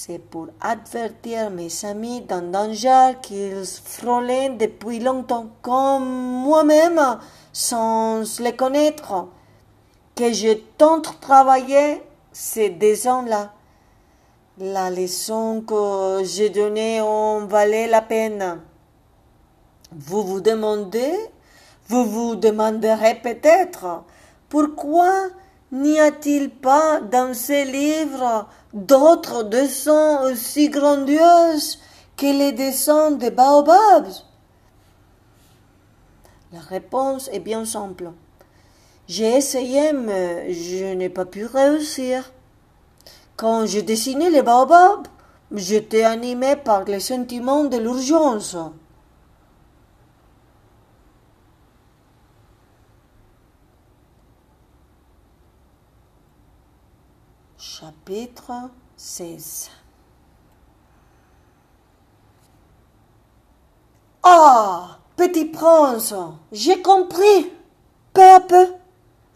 [0.08, 7.18] C'est pour avertir mes amis d'un danger qu'ils frôlaient depuis longtemps, comme moi-même,
[7.52, 9.30] sans les connaître,
[10.16, 13.54] que je tente de travailler ces deux ans-là.
[14.60, 18.62] La leçon que j'ai donnée en valait la peine.
[19.92, 21.16] Vous vous demandez,
[21.88, 24.04] vous vous demanderez peut-être,
[24.50, 25.12] pourquoi
[25.72, 31.80] n'y a-t-il pas dans ces livres d'autres dessins aussi grandioses
[32.18, 34.12] que les dessins des baobabs
[36.52, 38.12] La réponse est bien simple.
[39.08, 42.32] J'ai essayé, mais je n'ai pas pu réussir.
[43.38, 45.08] Quand je dessinais les baobabs,
[45.54, 48.58] j'étais animé par les sentiments de l'urgence.
[58.08, 59.72] Chapitre 16
[64.22, 66.14] Ah, petit prince,
[66.52, 67.52] j'ai compris,
[68.14, 68.68] peu à peu.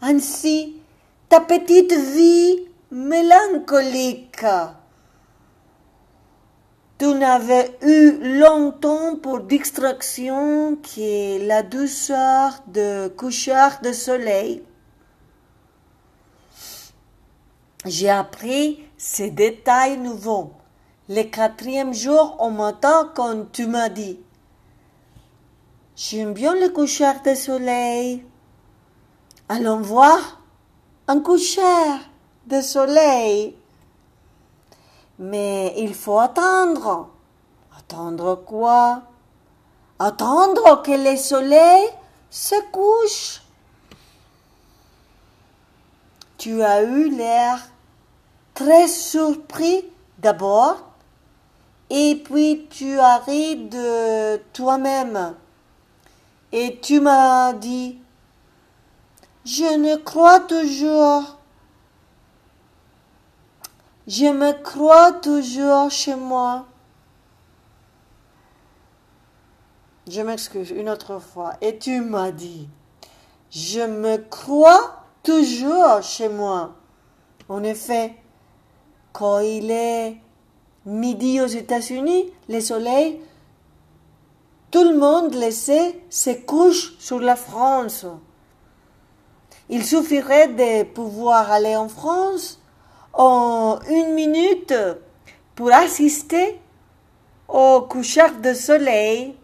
[0.00, 0.76] Ainsi,
[1.28, 4.44] ta petite vie mélancolique.
[6.98, 14.62] Tu n'avais eu longtemps pour distraction que la douceur de coucher de soleil
[17.86, 20.52] j'ai appris ces détails nouveaux.
[21.08, 24.20] Le quatrième jour au matin, quand tu m'as dit,
[25.96, 28.24] j'aime bien le coucher de soleil.
[29.48, 30.40] Allons voir
[31.08, 31.60] un coucher
[32.46, 33.56] de soleil.
[35.18, 37.08] Mais il faut attendre.
[37.76, 39.02] Attendre quoi?
[39.98, 41.88] Attendre que le soleil
[42.30, 43.42] se couche.
[46.40, 47.58] Tu as eu l'air
[48.54, 49.84] très surpris
[50.16, 50.76] d'abord,
[51.90, 55.34] et puis tu as ri de toi-même,
[56.50, 57.98] et tu m'as dit,
[59.44, 61.36] je ne crois toujours,
[64.06, 66.64] je me crois toujours chez moi.
[70.08, 71.52] Je m'excuse une autre fois.
[71.60, 72.66] Et tu m'as dit,
[73.50, 76.74] je me crois toujours chez moi.
[77.48, 78.14] En effet,
[79.12, 80.16] quand il est
[80.86, 83.20] midi aux États-Unis, le soleil,
[84.70, 88.06] tout le monde le sait, se couche sur la France.
[89.68, 92.60] Il suffirait de pouvoir aller en France
[93.12, 94.74] en une minute
[95.54, 96.60] pour assister
[97.48, 99.36] au coucher de soleil.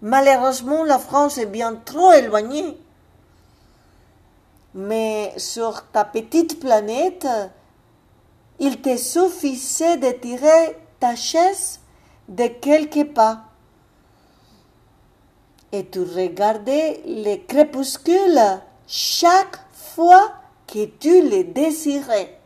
[0.00, 2.78] Malheureusement, la France est bien trop éloignée.
[4.74, 7.26] Mais sur ta petite planète,
[8.58, 11.80] il te suffisait de tirer ta chaise
[12.28, 13.40] de quelques pas.
[15.72, 20.32] Et tu regardais les crépuscules chaque fois
[20.66, 22.38] que tu les désirais.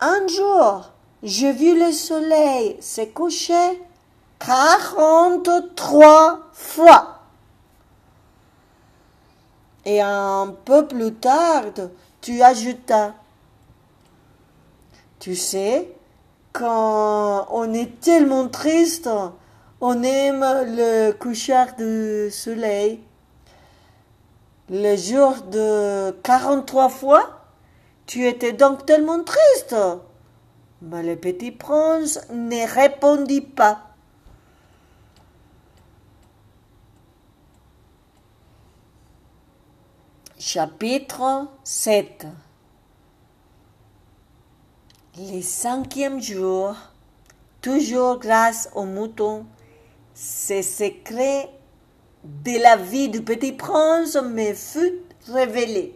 [0.00, 0.90] Un jour,
[1.22, 3.82] je vis le soleil se coucher
[4.38, 7.19] quarante-trois fois.
[9.90, 11.64] Et un peu plus tard,
[12.20, 13.12] tu ajoutas.
[15.18, 15.90] Tu sais,
[16.52, 19.10] quand on est tellement triste,
[19.80, 23.00] on aime le coucher du soleil.
[24.68, 27.40] Le jour de 43 fois,
[28.06, 29.74] tu étais donc tellement triste.
[30.82, 33.89] Mais le petit prince ne répondit pas.
[40.42, 42.26] Chapitre 7
[45.18, 46.74] Le cinquième jour,
[47.60, 49.44] toujours grâce au mouton,
[50.14, 51.50] ce secret
[52.24, 55.94] de la vie du petit prince me fut révélé.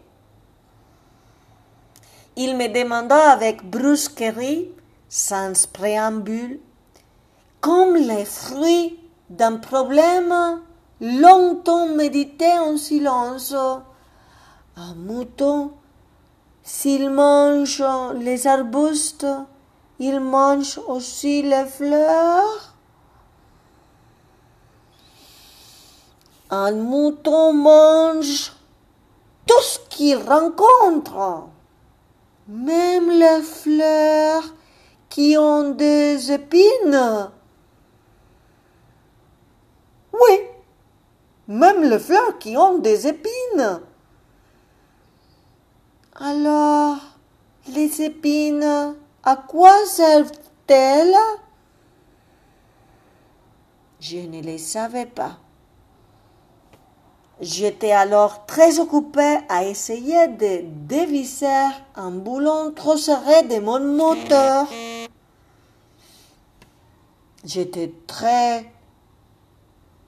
[2.36, 4.68] Il me demanda avec brusquerie,
[5.08, 6.60] sans préambule,
[7.62, 10.60] comme les fruits d'un problème
[11.00, 13.54] longtemps médité en silence,
[14.76, 15.72] un mouton,
[16.62, 17.84] s'il mange
[18.16, 19.26] les arbustes,
[19.98, 22.74] il mange aussi les fleurs.
[26.50, 28.52] Un mouton mange
[29.46, 31.48] tout ce qu'il rencontre.
[32.46, 34.44] même les fleurs
[35.08, 37.30] qui ont des épines.
[40.12, 40.40] Oui,
[41.48, 43.80] même les fleurs qui ont des épines.
[46.16, 46.98] Alors,
[47.74, 48.94] les épines,
[49.24, 51.16] à quoi servent-elles?
[53.98, 55.38] Je ne les savais pas.
[57.40, 64.68] J'étais alors très occupé à essayer de dévisser un boulon trop serré de mon moteur.
[67.44, 68.70] J'étais très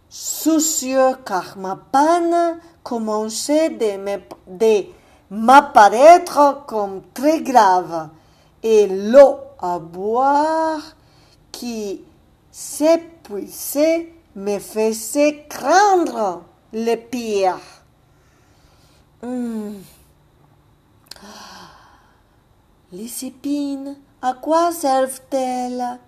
[0.09, 3.97] soucieux car ma panne commençait de
[5.31, 8.09] m'apparaître comme très grave
[8.63, 10.83] et l'eau à boire
[11.53, 12.03] qui
[12.51, 17.59] s'épuisait me faisait craindre le pire.
[19.23, 19.75] Hmm.
[22.93, 25.99] Les épines, à quoi servent-elles?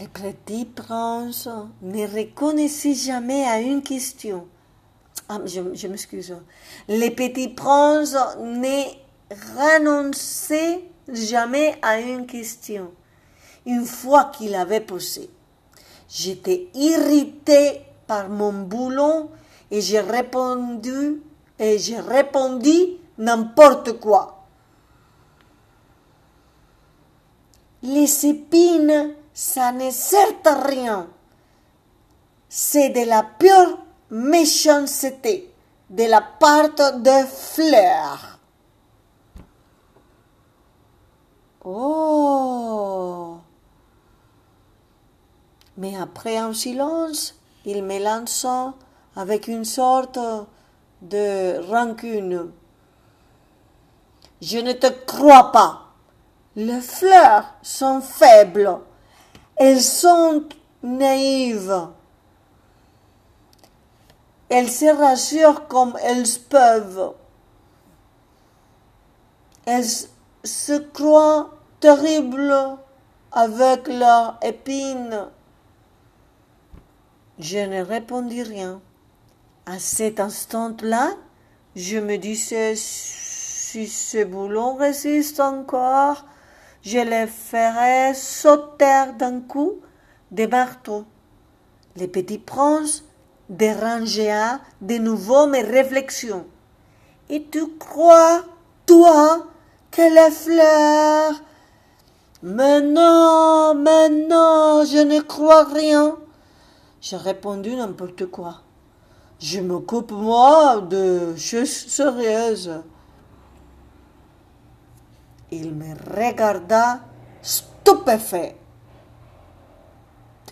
[0.00, 1.48] Les petits princes
[1.82, 4.46] ne reconnaissaient jamais à une question.
[5.28, 6.34] Ah, je, m'excuse.
[6.88, 8.84] Les petits princes ne
[9.56, 12.92] renonçaient jamais à une question.
[13.64, 15.30] Une fois qu'il avait posé,
[16.08, 19.30] j'étais irrité par mon boulon
[19.70, 21.22] et j'ai répondu
[21.58, 22.72] et j'ai répondu
[23.18, 24.46] n'importe quoi.
[27.82, 31.08] Les épines, ça ne sert à rien.
[32.48, 33.78] C'est de la pure
[34.12, 35.50] méchanceté
[35.88, 38.38] de la part de fleurs.
[41.64, 43.38] Oh.
[45.78, 47.34] Mais après un silence,
[47.64, 48.74] il me lança
[49.16, 50.18] avec une sorte
[51.00, 52.50] de rancune.
[54.42, 55.86] Je ne te crois pas.
[56.54, 58.78] Les fleurs sont faibles.
[59.56, 60.44] Elles sont
[60.82, 61.88] naïves.
[64.54, 67.14] Elles se rassurent comme elles peuvent.
[69.64, 69.88] Elles
[70.44, 72.76] se croient terribles
[73.32, 75.28] avec leurs épines.
[77.38, 78.82] Je ne répondis rien.
[79.64, 81.12] À cet instant-là,
[81.74, 86.26] je me disais, si ce boulon résiste encore,
[86.82, 89.80] je le ferai sauter d'un coup
[90.30, 91.06] des marteaux.
[91.96, 93.02] Le petit prince
[93.48, 96.46] dérangea de nouveau mes réflexions.
[97.28, 98.42] Et tu crois,
[98.86, 99.46] toi,
[99.90, 101.42] que les fleurs...
[102.44, 106.16] Mais non, mais non, je ne crois rien.
[107.00, 108.62] J'ai répondu n'importe quoi.
[109.38, 112.82] Je m'occupe, moi, de choses sérieuses.
[115.52, 117.00] Il me regarda
[117.42, 118.56] stupéfait.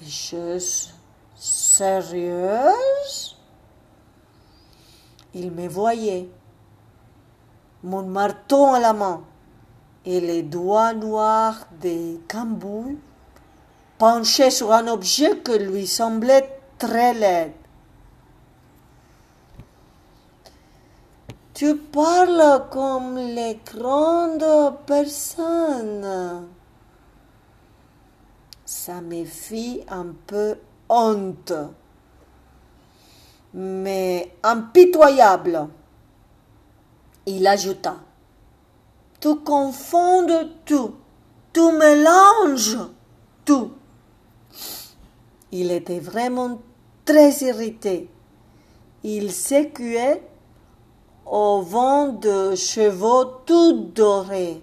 [0.00, 0.90] Des choses
[1.40, 3.38] sérieuses
[5.32, 6.28] Il me voyait,
[7.82, 9.22] mon marteau à la main
[10.04, 12.98] et les doigts noirs des cambouis
[13.96, 17.54] penché sur un objet que lui semblait très laid.
[21.54, 26.46] Tu parles comme les grandes personnes.
[28.64, 30.56] Ça me fit un peu
[33.54, 35.68] mais impitoyable.
[37.26, 37.96] Il ajouta,
[39.20, 40.26] Tu confonds
[40.64, 40.94] tout,
[41.52, 42.78] tu mélanges
[43.44, 43.72] tout.
[45.52, 46.60] Il était vraiment
[47.04, 48.08] très irrité.
[49.02, 50.22] Il s'écuait
[51.26, 54.62] au vent de chevaux tout dorés.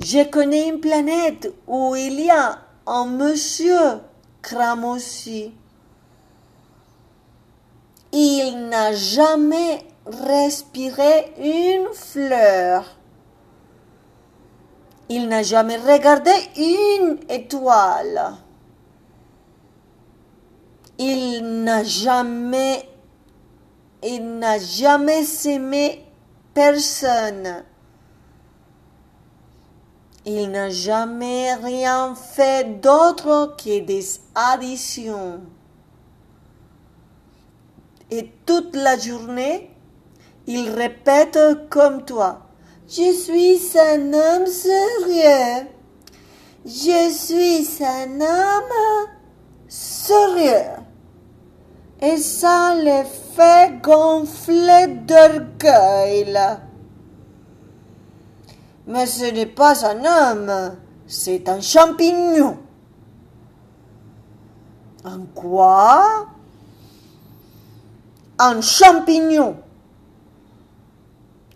[0.00, 4.00] Je connais une planète où il y a un monsieur
[4.42, 5.52] Cramoisi.
[8.12, 12.96] Il n'a jamais respiré une fleur.
[15.08, 18.34] Il n'a jamais regardé une étoile.
[20.98, 22.88] Il n'a jamais,
[24.02, 26.04] il n'a jamais aimé
[26.54, 27.64] personne.
[30.26, 34.04] Il n'a jamais rien fait d'autre que des
[34.34, 35.40] additions.
[38.10, 39.70] Et toute la journée,
[40.46, 41.38] il répète
[41.70, 42.40] comme toi.
[42.86, 45.68] Je suis un homme sérieux.
[46.66, 49.08] Je suis un homme
[49.68, 50.80] sérieux.
[52.02, 53.04] et ça les
[53.36, 56.36] fait gonfler d'orgueil.
[58.86, 60.76] Mais ce n'est pas un homme,
[61.06, 62.58] c'est un champignon.
[65.04, 66.26] Un quoi?
[68.38, 69.56] Un champignon.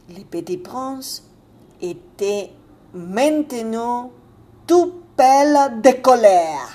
[0.09, 1.25] Les petits princes
[1.81, 2.53] étaient
[2.93, 4.11] maintenant
[4.67, 6.69] tout pâles de colère.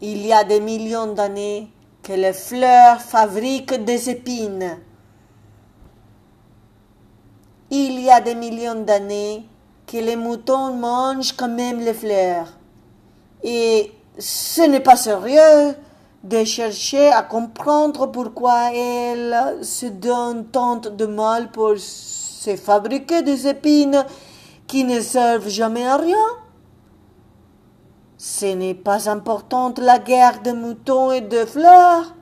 [0.00, 1.70] Il y a des millions d'années
[2.02, 4.78] que les fleurs fabriquent des épines.
[7.70, 9.48] Il y a des millions d'années
[9.86, 12.48] que les moutons mangent quand même les fleurs.
[13.42, 15.74] Et ce n'est pas sérieux
[16.22, 23.46] de chercher à comprendre pourquoi elles se donnent tant de mal pour se fabriquer des
[23.46, 24.04] épines
[24.66, 26.26] qui ne servent jamais à rien.
[28.16, 32.14] Ce n'est pas importante la guerre de moutons et de fleurs.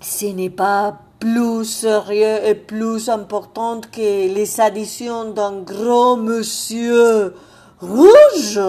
[0.00, 4.00] Ce n'est pas plus sérieux et plus important que
[4.32, 7.34] les additions d'un gros monsieur
[7.80, 8.60] rouge.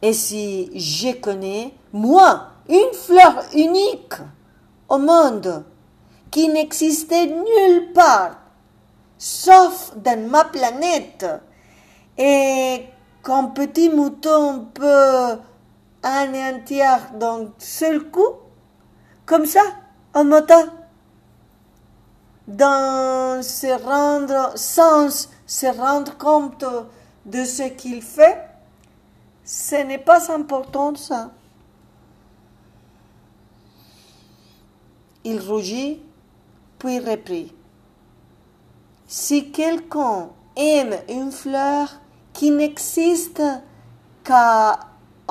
[0.00, 4.14] Et si je connais, moi, une fleur unique
[4.88, 5.64] au monde
[6.30, 8.36] qui n'existait nulle part,
[9.18, 11.26] sauf dans ma planète,
[12.18, 12.86] et
[13.24, 15.38] qu'un petit mouton peut
[16.02, 18.41] anéantir d'un seul coup,
[19.26, 19.62] comme ça,
[20.14, 20.54] en moto,
[22.48, 26.64] dans se rendre, sans se rendre compte
[27.26, 28.48] de ce qu'il fait,
[29.44, 31.30] ce n'est pas important ça.
[35.24, 36.02] Il rougit,
[36.78, 37.54] puis reprit.
[39.06, 41.88] Si quelqu'un aime une fleur
[42.32, 43.42] qui n'existe
[44.24, 44.80] qu'à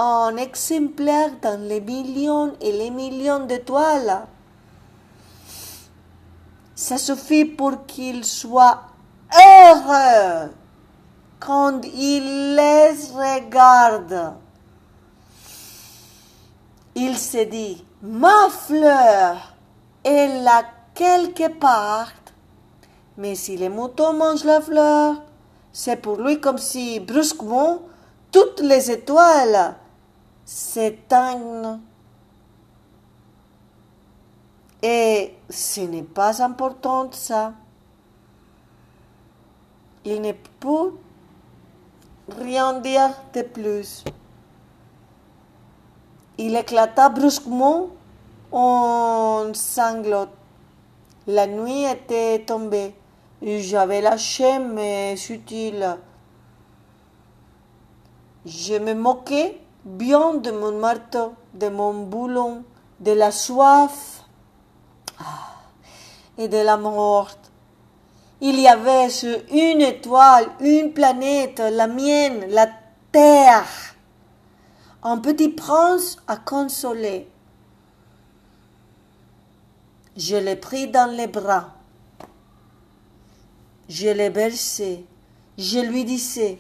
[0.02, 4.26] un exemplaire dans les millions et les millions d'étoiles,
[6.74, 8.82] ça suffit pour qu'il soit
[9.32, 10.50] heureux
[11.40, 14.34] quand il les regarde.
[16.96, 19.54] Il se dit, ma fleur
[20.04, 20.64] est là
[20.96, 22.12] quelque part,
[23.18, 25.22] mais si les moutons mangent la fleur,
[25.72, 27.84] c'est pour lui comme si brusquement
[28.32, 29.76] toutes les étoiles
[30.52, 31.80] s'éteignent.
[34.84, 37.54] Et ce n'est pas important ça.
[40.04, 40.94] Il ne peut
[42.38, 44.04] rien dire de plus.
[46.38, 47.88] Il éclata brusquement
[48.52, 50.34] en sanglots.
[51.28, 52.94] La nuit était tombée.
[53.42, 55.98] J'avais lâché mes utiles.
[58.46, 62.64] Je me moquais bien de mon marteau, de mon boulon,
[63.00, 64.24] de la soif
[66.38, 67.32] et de la mort.
[68.42, 72.68] Il y avait sur une étoile, une planète, la mienne, la
[73.12, 73.68] Terre.
[75.04, 77.28] Un petit prince à consoler.
[80.16, 81.72] Je l'ai pris dans les bras.
[83.90, 85.06] Je l'ai bercé.
[85.58, 86.60] Je lui disais,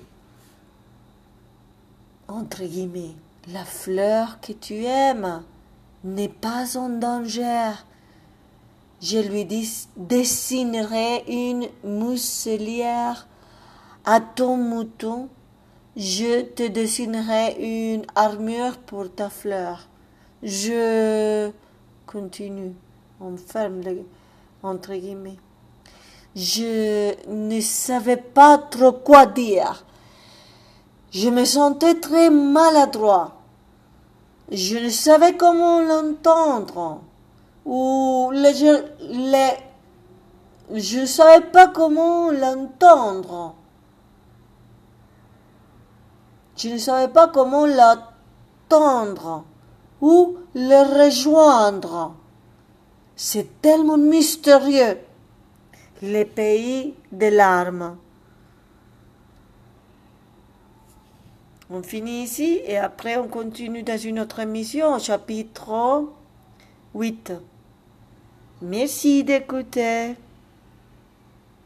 [2.32, 3.16] entre guillemets,
[3.52, 5.44] la fleur que tu aimes
[6.04, 7.72] n'est pas en danger.
[9.02, 9.46] Je lui
[9.98, 13.28] dessinerai une muselière
[14.06, 15.28] à ton mouton.
[15.98, 19.88] Je te dessinerai une armure pour ta fleur.
[20.42, 21.52] Je
[22.06, 22.74] continue,
[23.20, 23.82] on ferme
[24.64, 25.38] entre guillemets.
[26.36, 29.86] Je ne savais pas trop quoi dire.
[31.12, 33.34] Je me sentais très maladroit.
[34.50, 37.02] Je ne savais comment l'entendre.
[37.66, 38.54] Ou les,
[39.10, 39.52] les,
[40.74, 43.56] je ne savais pas comment l'entendre.
[46.56, 49.44] Je ne savais pas comment l'attendre
[50.00, 52.14] ou le rejoindre.
[53.18, 54.98] C'est tellement mystérieux.
[56.02, 57.98] Les pays des larmes.
[61.74, 66.04] On finit ici et après on continue dans une autre émission, chapitre
[66.94, 67.32] 8.
[68.62, 70.16] Merci d'écouter.